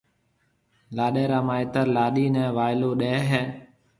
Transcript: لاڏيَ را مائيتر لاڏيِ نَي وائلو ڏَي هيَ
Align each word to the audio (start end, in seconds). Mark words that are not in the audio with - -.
لاڏيَ 0.95 1.23
را 1.31 1.39
مائيتر 1.47 1.85
لاڏيِ 1.95 2.25
نَي 2.35 2.45
وائلو 2.57 2.91
ڏَي 2.99 3.15
هيَ 3.29 3.43